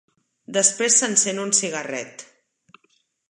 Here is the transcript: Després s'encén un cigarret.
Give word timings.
Després 0.55 0.95
s'encén 1.01 1.43
un 1.43 1.53
cigarret. 1.59 2.27